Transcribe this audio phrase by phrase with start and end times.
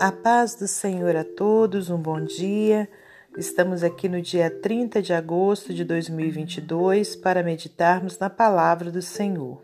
[0.00, 2.88] A paz do Senhor a todos, um bom dia.
[3.36, 9.60] Estamos aqui no dia 30 de agosto de 2022 para meditarmos na palavra do Senhor.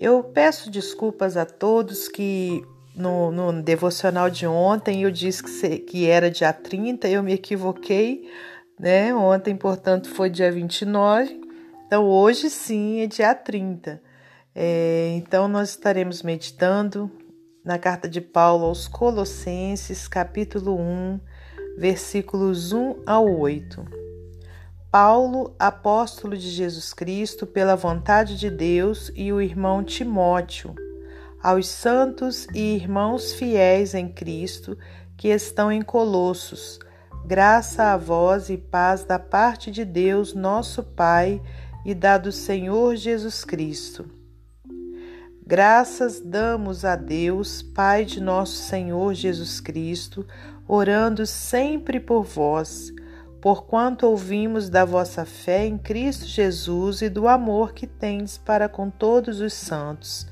[0.00, 2.62] Eu peço desculpas a todos que
[2.94, 5.42] no, no devocional de ontem eu disse
[5.80, 8.30] que, era dia 30, eu me equivoquei,
[8.78, 9.12] né?
[9.12, 11.40] Ontem, portanto, foi dia 29,
[11.84, 14.00] então hoje sim é dia 30.
[14.54, 17.10] É, então, nós estaremos meditando
[17.64, 21.18] na carta de Paulo aos Colossenses, capítulo 1,
[21.78, 23.82] versículos 1 ao 8.
[24.90, 30.74] Paulo, apóstolo de Jesus Cristo, pela vontade de Deus, e o irmão Timóteo,
[31.42, 34.76] aos santos e irmãos fiéis em Cristo
[35.16, 36.78] que estão em Colossos,
[37.24, 41.40] graça a vós e paz da parte de Deus, nosso Pai,
[41.82, 44.23] e da do Senhor Jesus Cristo.
[45.46, 50.26] Graças damos a Deus, Pai de nosso Senhor Jesus Cristo,
[50.66, 52.90] orando sempre por vós,
[53.42, 58.88] porquanto ouvimos da vossa fé em Cristo Jesus e do amor que tendes para com
[58.88, 60.26] todos os santos,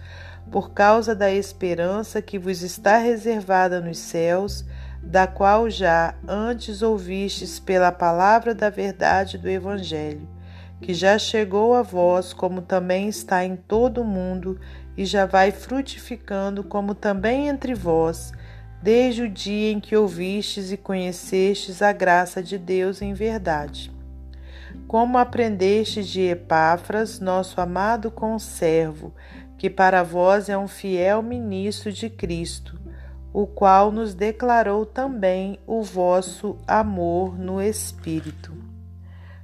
[0.51, 4.65] por causa da esperança que vos está reservada nos céus,
[5.03, 10.27] da qual já antes ouvistes pela palavra da verdade do Evangelho,
[10.81, 14.59] que já chegou a vós, como também está em todo o mundo
[14.97, 18.33] e já vai frutificando, como também entre vós,
[18.83, 23.93] desde o dia em que ouvistes e conhecestes a graça de Deus em verdade.
[24.87, 29.15] Como aprendestes de Epáfras, nosso amado conservo,
[29.57, 32.79] que para vós é um fiel ministro de Cristo,
[33.33, 38.53] o qual nos declarou também o vosso amor no Espírito.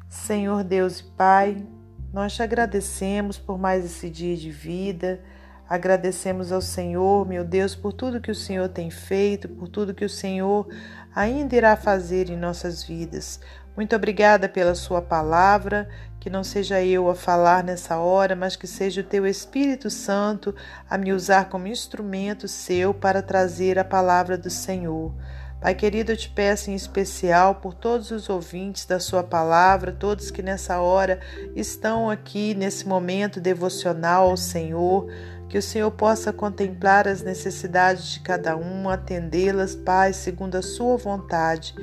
[0.09, 1.65] Senhor Deus e Pai,
[2.13, 5.21] nós te agradecemos por mais esse dia de vida
[5.69, 10.05] Agradecemos ao Senhor, meu Deus, por tudo que o Senhor tem feito, por tudo que
[10.05, 10.67] o Senhor
[11.15, 13.39] ainda irá fazer em nossas vidas.
[13.77, 15.87] Muito obrigada pela Sua palavra,
[16.19, 20.55] que não seja eu a falar nessa hora, mas que seja o Teu Espírito Santo
[20.89, 25.15] a me usar como instrumento seu para trazer a palavra do Senhor.
[25.61, 30.31] Pai querido, eu te peço em especial por todos os ouvintes da Sua palavra, todos
[30.31, 31.21] que nessa hora
[31.55, 35.09] estão aqui nesse momento devocional ao Senhor
[35.49, 40.97] que o Senhor possa contemplar as necessidades de cada um, atendê-las, Pai, segundo a Sua
[40.97, 41.75] vontade.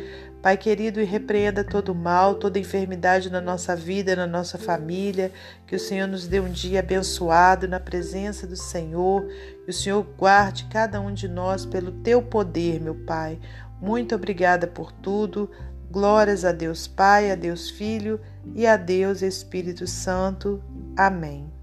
[0.46, 5.32] Pai querido, e repreenda todo mal, toda enfermidade na nossa vida, na nossa família.
[5.66, 9.26] Que o Senhor nos dê um dia abençoado na presença do Senhor.
[9.64, 13.40] Que o Senhor guarde cada um de nós pelo teu poder, meu Pai.
[13.82, 15.50] Muito obrigada por tudo.
[15.90, 18.22] Glórias a Deus Pai, a Deus Filho
[18.54, 20.62] e a Deus Espírito Santo.
[20.96, 21.55] Amém.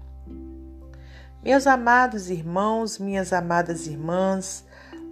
[1.43, 4.63] Meus amados irmãos, minhas amadas irmãs,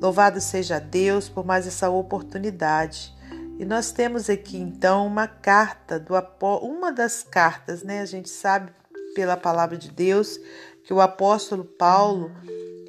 [0.02, 3.14] louvado seja Deus por mais essa oportunidade.
[3.60, 6.14] E nós temos aqui então uma carta do
[6.62, 8.00] uma das cartas, né?
[8.00, 8.72] A gente sabe
[9.14, 10.40] pela palavra de Deus
[10.86, 12.32] que o apóstolo Paulo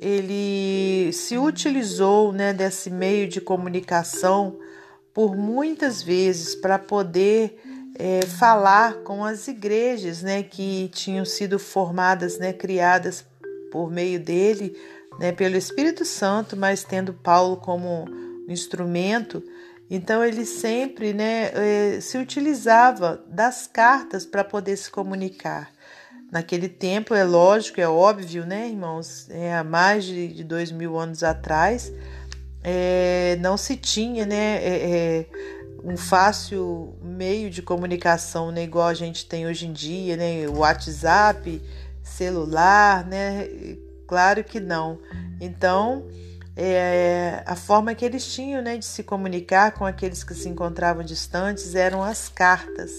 [0.01, 4.57] ele se utilizou, né, desse meio de comunicação
[5.13, 7.61] por muitas vezes para poder
[7.99, 13.32] é, falar com as igrejas, né, que tinham sido formadas, né, criadas
[13.73, 14.79] por meio dele,
[15.19, 18.07] né, pelo Espírito Santo, mas tendo Paulo como
[18.47, 19.43] instrumento,
[19.91, 25.73] então ele sempre né, eh, se utilizava das cartas para poder se comunicar.
[26.31, 29.29] Naquele tempo, é lógico, é óbvio, né, irmãos?
[29.29, 31.93] É, há mais de, dois mil anos atrás,
[32.65, 35.27] é, não se tinha né, é,
[35.85, 40.59] um fácil meio de comunicação, né, igual a gente tem hoje em dia, né, o
[40.59, 41.61] WhatsApp,
[42.03, 43.49] celular, né?
[44.07, 44.99] Claro que não.
[45.41, 46.07] Então,
[46.55, 51.03] é, a forma que eles tinham né, de se comunicar com aqueles que se encontravam
[51.03, 52.93] distantes eram as cartas.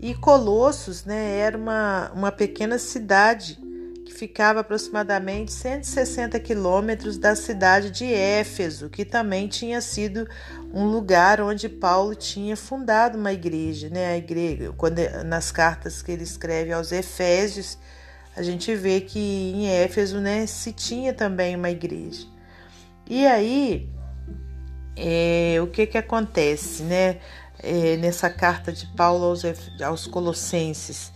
[0.00, 3.56] E Colossos né, era uma, uma pequena cidade
[4.04, 10.28] que ficava aproximadamente 160 quilômetros da cidade de Éfeso, que também tinha sido
[10.74, 13.88] um lugar onde Paulo tinha fundado uma igreja.
[13.88, 17.78] Né, a igreja quando, nas cartas que ele escreve aos Efésios,
[18.34, 22.26] a gente vê que em Éfeso né, se tinha também uma igreja.
[23.08, 23.90] E aí,
[24.96, 27.18] é, o que, que acontece né,
[27.58, 29.42] é, nessa carta de Paulo aos,
[29.82, 31.12] aos Colossenses?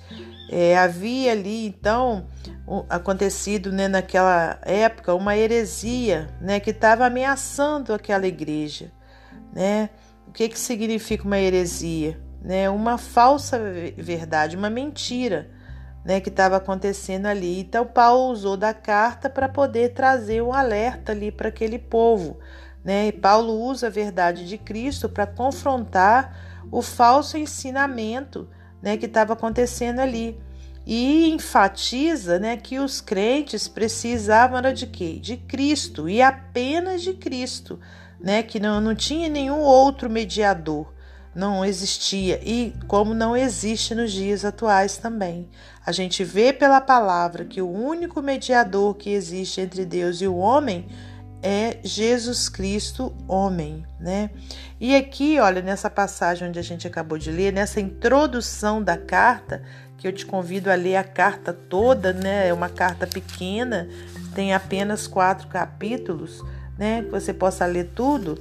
[0.49, 2.27] É, havia ali então
[2.89, 8.93] acontecido né, naquela época uma heresia né, que estava ameaçando aquela igreja.
[9.55, 9.89] Né?
[10.29, 12.21] O que, que significa uma heresia?
[12.43, 12.69] Né?
[12.69, 13.59] Uma falsa
[13.97, 15.56] verdade, uma mentira
[16.07, 17.59] né, que estava acontecendo ali.
[17.59, 22.39] Então, Paulo usou da carta para poder trazer um alerta ali para aquele povo,
[22.85, 23.09] Né?
[23.09, 28.49] E Paulo usa a verdade de Cristo para confrontar o falso ensinamento
[28.81, 30.41] né, que estava acontecendo ali.
[30.87, 35.19] E enfatiza né, que os crentes precisavam de quê?
[35.21, 37.81] De Cristo e apenas de Cristo,
[38.21, 40.95] né, que não, não tinha nenhum outro mediador
[41.37, 45.51] não existia e como não existe nos dias atuais também.
[45.85, 50.35] A gente vê pela palavra que o único mediador que existe entre Deus e o
[50.35, 50.89] homem
[51.43, 54.31] é Jesus Cristo, homem, né?
[54.81, 59.63] E aqui, olha, nessa passagem onde a gente acabou de ler, nessa introdução da carta,
[59.99, 62.49] que eu te convido a ler a carta toda, né?
[62.49, 63.87] É uma carta pequena,
[64.35, 66.43] tem apenas quatro capítulos,
[66.79, 67.03] né?
[67.03, 68.39] Que você possa ler tudo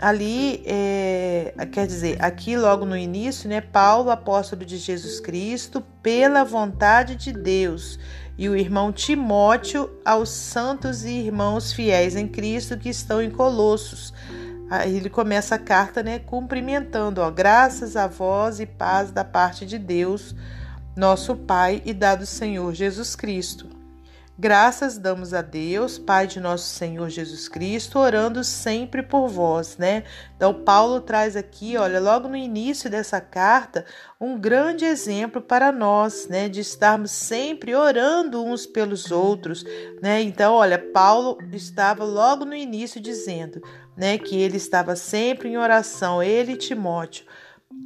[0.00, 6.44] ali, é, quer dizer, aqui logo no início, né, Paulo, apóstolo de Jesus Cristo, pela
[6.44, 7.98] vontade de Deus,
[8.36, 14.12] e o irmão Timóteo aos santos e irmãos fiéis em Cristo que estão em Colossos.
[14.68, 19.64] Aí ele começa a carta, né, cumprimentando, ó, graças a vós e paz da parte
[19.64, 20.34] de Deus,
[20.96, 23.83] nosso Pai e da do Senhor Jesus Cristo.
[24.36, 30.02] Graças damos a Deus, Pai de nosso Senhor Jesus Cristo, orando sempre por vós, né?
[30.36, 33.86] Então, Paulo traz aqui, olha, logo no início dessa carta,
[34.20, 36.48] um grande exemplo para nós, né?
[36.48, 39.64] De estarmos sempre orando uns pelos outros,
[40.02, 40.20] né?
[40.20, 43.62] Então, olha, Paulo estava logo no início dizendo,
[43.96, 47.24] né, que ele estava sempre em oração, ele e Timóteo.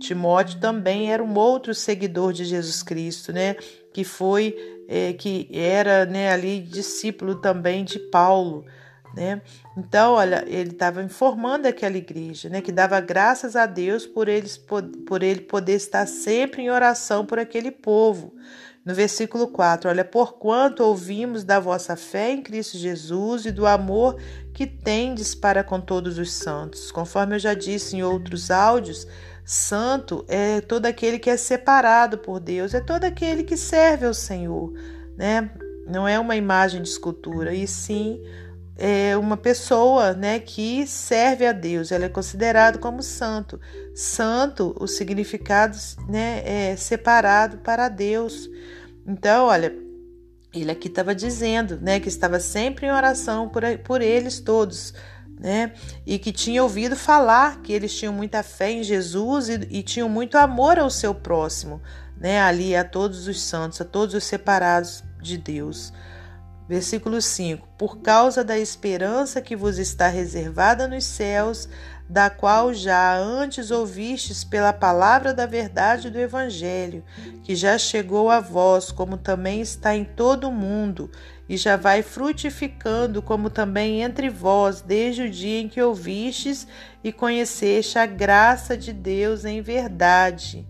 [0.00, 3.54] Timóteo também era um outro seguidor de Jesus Cristo, né?
[3.92, 8.64] Que foi é, que era né, ali discípulo também de Paulo.
[9.14, 9.42] Né?
[9.76, 14.56] Então, olha, ele estava informando aquela igreja, né, que dava graças a Deus por, eles,
[14.56, 18.34] por ele poder estar sempre em oração por aquele povo.
[18.88, 24.16] No versículo 4, olha, porquanto ouvimos da vossa fé em Cristo Jesus e do amor
[24.54, 26.90] que tendes para com todos os santos.
[26.90, 29.06] Conforme eu já disse em outros áudios,
[29.44, 34.14] Santo é todo aquele que é separado por Deus, é todo aquele que serve ao
[34.14, 34.72] Senhor,
[35.18, 35.50] né?
[35.86, 38.22] Não é uma imagem de escultura, e sim
[38.74, 41.92] é uma pessoa, né, que serve a Deus.
[41.92, 43.60] Ela é considerado como santo.
[43.94, 45.76] Santo, o significado,
[46.08, 48.48] né, é separado para Deus.
[49.08, 49.74] Então, olha,
[50.54, 54.92] ele aqui estava dizendo, né, que estava sempre em oração por, por eles todos
[55.38, 55.72] né?
[56.04, 60.08] E que tinha ouvido falar que eles tinham muita fé em Jesus e, e tinham
[60.08, 61.80] muito amor ao seu próximo,
[62.16, 62.40] né?
[62.40, 65.92] Ali a todos os santos, a todos os separados de Deus.
[66.68, 71.68] Versículo 5: Por causa da esperança que vos está reservada nos céus,
[72.08, 77.04] da qual já antes ouvistes pela palavra da verdade do Evangelho,
[77.44, 81.10] que já chegou a vós, como também está em todo o mundo,
[81.48, 86.66] e já vai frutificando, como também entre vós, desde o dia em que ouvistes
[87.04, 90.66] e conheceste a graça de Deus em verdade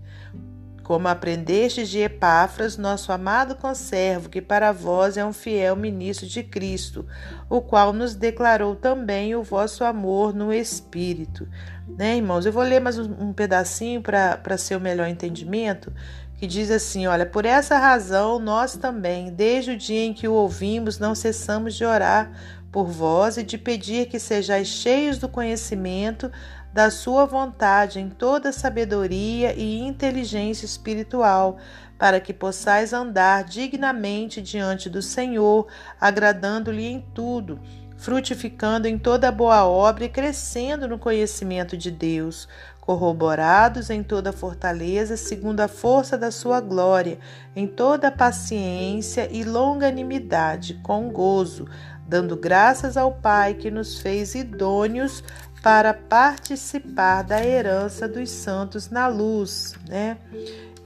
[0.89, 6.43] como aprendestes de Epáfras, nosso amado conservo, que para vós é um fiel ministro de
[6.43, 7.05] Cristo,
[7.47, 11.47] o qual nos declarou também o vosso amor no Espírito.
[11.87, 12.47] Né, irmãos?
[12.47, 15.93] Eu vou ler mais um, pedacinho para ser o melhor entendimento,
[16.39, 20.33] que diz assim: Olha, por essa razão nós também, desde o dia em que o
[20.33, 22.33] ouvimos, não cessamos de orar
[22.73, 26.31] por vós e de pedir que sejais cheios do conhecimento
[26.73, 31.59] da sua vontade em toda sabedoria e inteligência espiritual,
[31.99, 35.67] para que possais andar dignamente diante do Senhor,
[36.01, 37.59] agradando-lhe em tudo,
[37.97, 42.49] frutificando em toda boa obra e crescendo no conhecimento de Deus,
[42.81, 47.19] corroborados em toda fortaleza, segundo a força da sua glória,
[47.55, 51.69] em toda paciência e longanimidade, com gozo,
[52.07, 55.23] dando graças ao Pai que nos fez idôneos
[55.69, 60.17] para participar da herança dos santos na luz, né?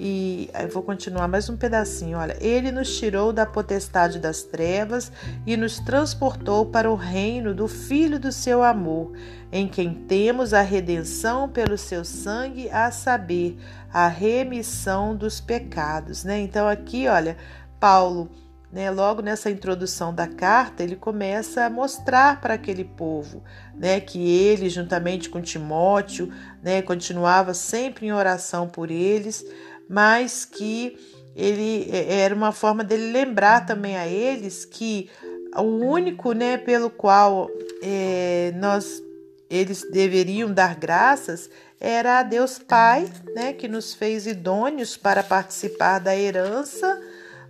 [0.00, 2.18] E vou continuar mais um pedacinho.
[2.18, 5.12] Olha, ele nos tirou da potestade das trevas
[5.46, 9.12] e nos transportou para o reino do Filho do seu amor,
[9.52, 13.56] em quem temos a redenção pelo seu sangue, a saber,
[13.92, 16.40] a remissão dos pecados, né?
[16.40, 17.36] Então aqui, olha,
[17.78, 18.28] Paulo
[18.72, 24.18] né, logo nessa introdução da carta, ele começa a mostrar para aquele povo né, que
[24.18, 29.44] ele, juntamente com Timóteo, né, continuava sempre em oração por eles,
[29.86, 30.96] mas que
[31.36, 35.10] ele é, era uma forma dele lembrar também a eles que
[35.54, 37.50] o único né, pelo qual
[37.82, 39.02] é, nós
[39.50, 45.98] eles deveriam dar graças era a Deus Pai, né, que nos fez idôneos para participar
[45.98, 46.98] da herança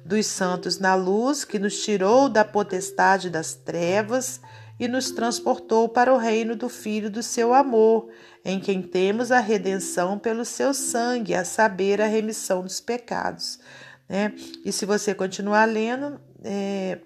[0.05, 4.41] dos santos na luz, que nos tirou da potestade das trevas
[4.79, 8.09] e nos transportou para o reino do Filho do seu amor,
[8.45, 13.61] em quem temos a redenção pelo seu sangue, a saber, a remissão dos pecados.
[14.09, 14.35] Né?
[14.65, 16.99] E se você continuar lendo, é,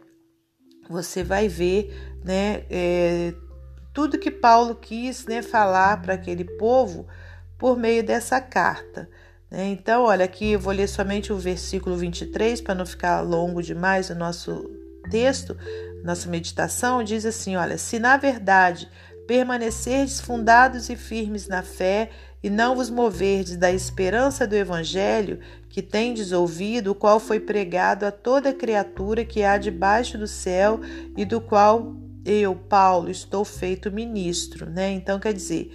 [0.89, 3.35] você vai ver né, é,
[3.93, 7.07] tudo que Paulo quis né, falar para aquele povo
[7.59, 9.09] por meio dessa carta.
[9.57, 9.69] Né?
[9.69, 14.11] Então, olha, aqui eu vou ler somente o versículo 23 para não ficar longo demais
[14.11, 14.71] o nosso
[15.11, 15.57] texto,
[16.05, 17.03] nossa meditação.
[17.03, 18.87] Diz assim: Olha, se na verdade
[19.27, 22.11] permanecerdes fundados e firmes na fé
[22.43, 28.05] e não vos moverdes da esperança do Evangelho que tendes ouvido, o qual foi pregado
[28.05, 30.81] a toda criatura que há debaixo do céu
[31.17, 31.97] e do qual
[32.27, 34.91] eu, Paulo, estou feito ministro, né?
[34.91, 35.73] Então, quer dizer,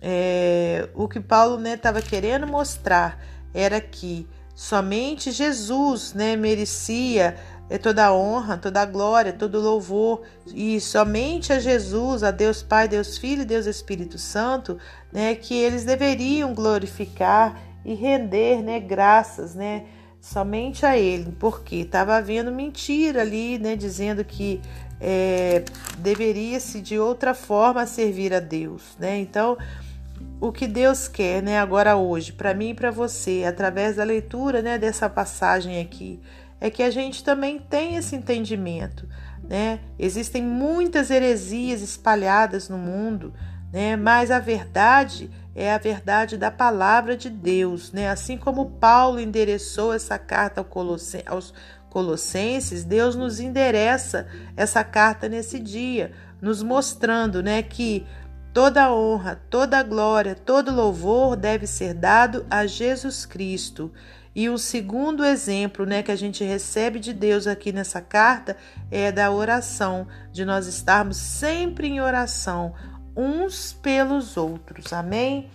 [0.00, 3.20] é, o que Paulo estava né, querendo mostrar
[3.54, 7.36] era que somente Jesus né, merecia
[7.68, 10.22] é, toda a honra, toda a glória, todo o louvor,
[10.54, 14.78] e somente a Jesus, a Deus Pai, Deus Filho e Deus Espírito Santo,
[15.12, 19.84] né, que eles deveriam glorificar e render né, graças, né,
[20.20, 24.60] somente a Ele, porque estava havendo mentira ali, né, dizendo que
[25.00, 25.64] é,
[25.98, 29.18] deveria-se de outra forma servir a Deus, né?
[29.18, 29.56] Então,
[30.40, 34.60] o que Deus quer, né, agora hoje, para mim e para você, através da leitura,
[34.60, 36.20] né, dessa passagem aqui,
[36.60, 39.08] é que a gente também tem esse entendimento,
[39.48, 39.80] né?
[39.98, 43.32] Existem muitas heresias espalhadas no mundo,
[43.72, 43.94] né?
[43.94, 48.08] Mas a verdade é a verdade da palavra de Deus, né?
[48.08, 50.64] Assim como Paulo endereçou essa carta
[51.26, 51.54] aos
[51.90, 54.26] Colossenses, Deus nos endereça
[54.56, 58.06] essa carta nesse dia, nos mostrando, né, que
[58.56, 63.92] Toda honra, toda glória, todo louvor deve ser dado a Jesus Cristo.
[64.34, 68.56] E um segundo exemplo né, que a gente recebe de Deus aqui nessa carta
[68.90, 72.72] é da oração, de nós estarmos sempre em oração
[73.14, 74.90] uns pelos outros.
[74.90, 75.50] Amém?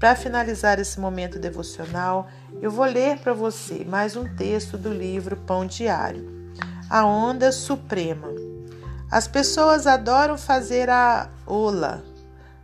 [0.00, 2.28] Para finalizar esse momento devocional,
[2.60, 6.50] eu vou ler para você mais um texto do livro Pão Diário.
[6.90, 8.26] A Onda Suprema.
[9.08, 12.09] As pessoas adoram fazer a ola,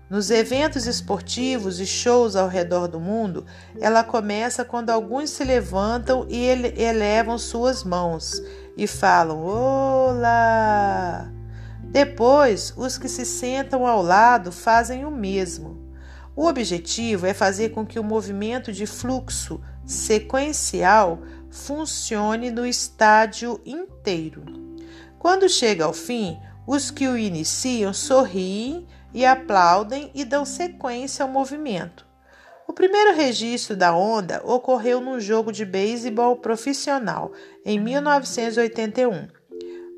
[0.09, 3.45] nos eventos esportivos e shows ao redor do mundo,
[3.81, 8.41] ela começa quando alguns se levantam e ele elevam suas mãos
[8.77, 11.31] e falam: Olá!
[11.83, 15.85] Depois, os que se sentam ao lado fazem o mesmo.
[16.37, 21.21] O objetivo é fazer com que o movimento de fluxo sequencial
[21.51, 24.45] funcione no estádio inteiro.
[25.19, 28.87] Quando chega ao fim, os que o iniciam sorriem
[29.17, 32.05] e aplaudem e dão sequência ao movimento.
[32.69, 37.33] O primeiro registro da onda ocorreu num jogo de beisebol profissional
[37.65, 39.27] em 1981.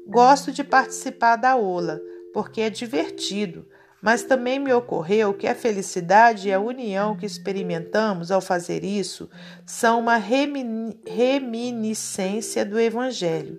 [0.07, 2.01] Gosto de participar da ola
[2.33, 3.67] porque é divertido,
[4.01, 9.29] mas também me ocorreu que a felicidade e a união que experimentamos ao fazer isso
[9.67, 13.59] são uma reminiscência do Evangelho.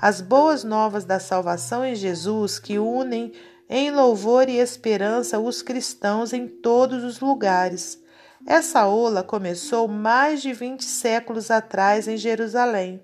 [0.00, 3.34] As boas novas da salvação em Jesus que unem
[3.68, 7.98] em louvor e esperança os cristãos em todos os lugares.
[8.46, 13.02] Essa ola começou mais de 20 séculos atrás em Jerusalém.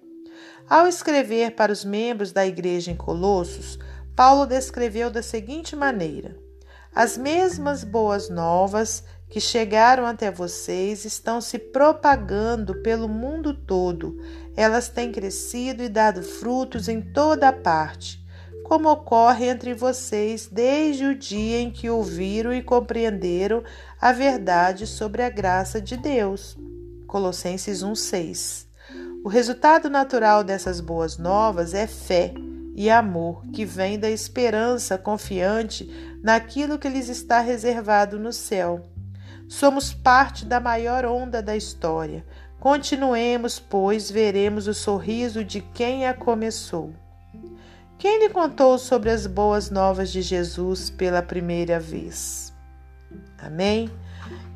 [0.68, 3.78] Ao escrever para os membros da igreja em Colossos,
[4.14, 6.36] Paulo descreveu da seguinte maneira:
[6.94, 14.18] As mesmas boas novas que chegaram até vocês estão se propagando pelo mundo todo.
[14.54, 18.19] Elas têm crescido e dado frutos em toda a parte
[18.70, 23.64] como ocorre entre vocês desde o dia em que ouviram e compreenderam
[24.00, 26.56] a verdade sobre a graça de Deus.
[27.04, 28.68] Colossenses 1:6.
[29.24, 32.32] O resultado natural dessas boas novas é fé
[32.76, 35.90] e amor, que vem da esperança confiante
[36.22, 38.82] naquilo que lhes está reservado no céu.
[39.48, 42.24] Somos parte da maior onda da história.
[42.60, 46.94] Continuemos, pois veremos o sorriso de quem a começou.
[48.00, 52.50] Quem lhe contou sobre as boas novas de Jesus pela primeira vez?
[53.38, 53.90] Amém?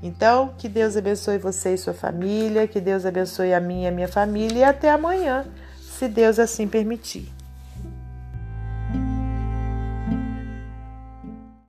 [0.02, 3.94] Então, que Deus abençoe você e sua família, que Deus abençoe a minha e a
[3.94, 5.44] minha família e até amanhã,
[5.78, 7.30] se Deus assim permitir.